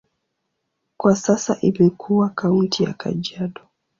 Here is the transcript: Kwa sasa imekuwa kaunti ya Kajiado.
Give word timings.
Kwa 0.99 1.15
sasa 1.15 1.59
imekuwa 1.61 2.29
kaunti 2.29 2.83
ya 2.83 2.93
Kajiado. 2.93 3.61